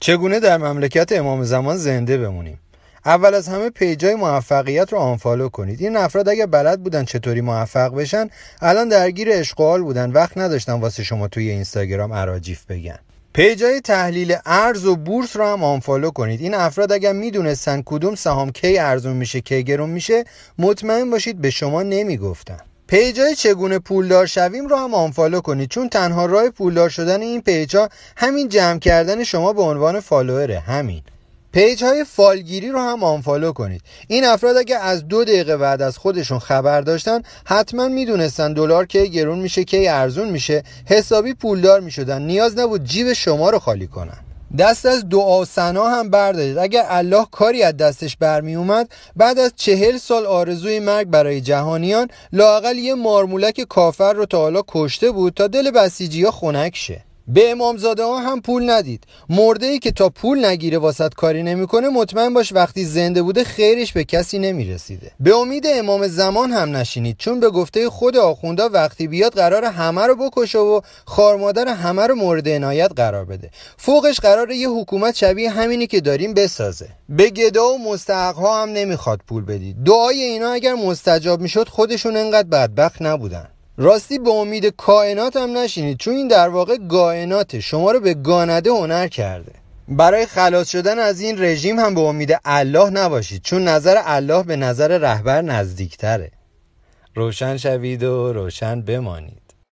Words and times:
چگونه 0.00 0.40
در 0.40 0.56
مملکت 0.56 1.12
امام 1.12 1.44
زمان 1.44 1.76
زنده 1.76 2.18
بمونیم؟ 2.18 2.60
اول 3.04 3.34
از 3.34 3.48
همه 3.48 3.70
page 3.70 4.05
ای 4.05 4.14
موفقیت 4.14 4.92
رو 4.92 4.98
unfollow 4.98 5.48
کنید. 5.48 5.80
این 5.80 5.96
افراد 5.96 6.28
اگه 6.28 6.46
بلد 6.46 6.82
بودن 6.82 7.04
چطوری 7.04 7.40
موفق 7.40 7.94
بشن 7.94 8.28
الان 8.60 8.88
درگیر 8.88 9.28
اشغال 9.32 9.82
بودن. 9.82 10.10
وقت 10.10 10.38
نداشتن 10.38 10.72
واسه 10.72 11.02
شما 11.02 11.28
توی 11.28 11.50
اینستاگرام 11.50 12.12
اراجیف 12.12 12.64
بگن. 12.64 12.98
page 13.32 13.70
ای 13.70 13.80
تحلیل 13.80 14.36
ارز 14.46 14.86
و 14.86 14.96
بورس 14.96 15.36
رو 15.36 15.44
هم 15.44 15.64
unfollow 15.64 16.10
کنید. 16.10 16.40
این 16.40 16.54
افراد 16.54 16.92
اگر 16.92 17.12
می‌دونستن 17.12 17.82
کدوم 17.86 18.14
سهام 18.14 18.50
کی 18.50 18.78
ارزون 18.78 19.16
میشه 19.16 19.40
کی 19.40 19.64
گرون 19.64 19.90
میشه 19.90 20.24
مطمئن 20.58 21.10
باشید 21.10 21.40
به 21.40 21.50
شما 21.50 21.82
نمی‌گفتن. 21.82 22.60
page 22.88 23.25
ای 23.25 23.34
چگونه 23.34 23.78
پولدار 23.78 24.26
شویم 24.26 24.66
رو 24.66 24.76
هم 24.76 24.94
unfollow 24.94 25.40
کنید 25.40 25.70
چون 25.70 25.88
تنها 25.88 26.26
راه 26.26 26.50
پولدار 26.50 26.88
شدن 26.88 27.22
این 27.22 27.42
page 27.42 27.79
ا 27.79 27.88
همین 28.16 28.48
جمع 28.48 28.78
کردن 28.78 29.24
شما 29.24 29.52
به 29.52 29.62
عنوان 29.62 30.00
follower 30.00 30.52
ه 30.52 30.58
همین. 30.58 31.02
page 31.52 31.84
های 31.84 32.04
فالگیری 32.04 32.68
رو 32.68 32.80
هم 32.80 33.04
unfollow 33.04 33.52
کنید. 33.52 33.82
این 34.08 34.24
افراد 34.24 34.56
اگه 34.56 34.76
از 34.76 35.08
دو 35.08 35.24
دقیقه 35.24 35.56
بعد 35.56 35.82
از 35.82 35.98
خودشون 35.98 36.38
خبر 36.38 36.80
داشتن 36.80 37.22
حتما 37.44 37.88
می‌دونستن 37.88 38.52
دلار 38.52 38.86
کی 38.86 39.10
گرون 39.10 39.38
میشه 39.38 39.64
کی 39.64 39.88
ارزون 39.88 40.30
میشه 40.30 40.62
حسابی 40.86 41.34
پولدار 41.34 41.80
می‌شدن. 41.80 42.22
نیاز 42.22 42.58
نبود 42.58 42.84
جیب 42.84 43.12
شما 43.12 43.50
رو 43.50 43.58
خالی 43.58 43.86
کنن. 43.86 44.27
دست 44.58 44.86
از 44.86 45.08
دعا 45.08 45.44
ثنا 45.44 45.88
هم 45.88 46.10
بردارید. 46.10 46.58
اگر 46.58 46.84
الله 46.88 47.26
کاری 47.30 47.62
از 47.62 47.76
دستش 47.76 48.16
برمی 48.16 48.54
اومد 48.54 48.92
بعد 49.16 49.38
از 49.38 49.52
چهل 49.56 49.96
سال 49.96 50.26
آرزوی 50.26 50.80
مرگ 50.80 51.06
برای 51.06 51.40
جهانیان 51.40 52.08
لاقل 52.32 52.78
یه 52.78 52.94
مارمولک 52.94 53.60
کافر 53.60 54.12
رو 54.12 54.26
تا 54.26 54.38
حالا 54.38 54.62
کشته 54.68 55.10
بود 55.10 55.34
تا 55.34 55.46
دل 55.46 55.70
بسیجی 55.70 56.24
ها 56.24 56.30
خنک 56.30 56.76
شه. 56.76 57.07
به 57.28 57.50
امامزاده 57.50 58.04
ها 58.04 58.18
هم 58.18 58.40
پول 58.40 58.70
ندید. 58.70 59.04
مرده 59.28 59.66
ای 59.66 59.78
که 59.78 59.90
تا 59.90 60.08
پول 60.08 60.44
نگیره 60.44 60.78
واست 60.78 61.14
کاری 61.14 61.42
نمی‌کنه 61.42 61.88
مطمئن 61.88 62.34
باش 62.34 62.52
وقتی 62.52 62.84
زنده 62.84 63.22
بوده 63.22 63.44
خیرش 63.44 63.92
به 63.92 64.04
کسی 64.04 64.38
نمی‌رسیده. 64.38 65.10
به 65.20 65.36
امید 65.36 65.66
امام 65.66 66.06
زمان 66.06 66.50
هم 66.50 66.76
نشینید 66.76 67.16
چون 67.18 67.40
به 67.40 67.50
گفته 67.50 67.90
خود 67.90 68.16
آخوندا 68.16 68.68
وقتی 68.68 69.08
بیاد 69.08 69.32
قرار 69.32 69.64
همه 69.64 70.06
رو 70.06 70.16
بکشه 70.16 70.58
و 70.58 70.80
خارمادر 71.04 71.68
همه 71.68 72.06
رو 72.06 72.14
مورد 72.14 72.48
عنایت 72.48 72.90
قرار 72.96 73.24
بده. 73.24 73.50
فوقش 73.76 74.20
قرار 74.20 74.50
یه 74.50 74.68
حکومت 74.68 75.16
شبیه 75.16 75.50
همینی 75.50 75.86
که 75.86 76.00
داریم 76.00 76.34
بسازه. 76.34 76.88
به 77.08 77.30
گدا 77.30 77.68
و 77.68 77.78
مستحق 77.78 78.34
ها 78.34 78.62
هم 78.62 78.68
نمی‌خواد 78.68 79.20
پول 79.26 79.44
بدید. 79.44 79.76
دعای 79.84 80.22
اینا 80.22 80.50
اگر 80.52 80.74
مستجاب 80.74 81.40
می‌شد 81.40 81.68
خودشون 81.68 82.16
انقدر 82.16 82.48
بدبخت 82.48 83.02
نبودن. 83.02 83.48
راستی 83.80 84.18
به 84.18 84.30
امید 84.30 84.66
کائنات 84.66 85.36
هم 85.36 85.58
نشینید 85.58 85.98
چون 85.98 86.14
این 86.14 86.28
در 86.28 86.48
واقع 86.48 86.76
گائنات 86.76 87.60
شما 87.60 87.90
رو 87.90 88.00
به 88.00 88.14
گانده 88.14 88.70
هنر 88.70 89.08
کرده. 89.08 89.52
برای 89.88 90.26
خلاص 90.26 90.70
شدن 90.70 90.98
از 90.98 91.20
این 91.20 91.42
رژیم 91.42 91.78
هم 91.78 91.94
به 91.94 92.00
امید 92.00 92.38
الله 92.44 92.90
نباشید 92.90 93.42
چون 93.42 93.68
نظر 93.68 93.96
الله 94.04 94.42
به 94.42 94.56
نظر 94.56 94.98
رهبر 94.98 95.42
نزدیکتره. 95.42 96.30
روشن 97.14 97.56
شوید 97.56 98.02
و 98.02 98.32
روشن 98.32 98.82
بمانید. 98.82 99.47